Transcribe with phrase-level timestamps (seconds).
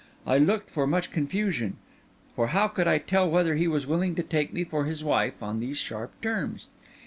[0.25, 1.77] I looked for much confusion;
[2.35, 5.43] for how could I tell whether he was willing to take me for his wife
[5.43, 6.65] on these sharp terms?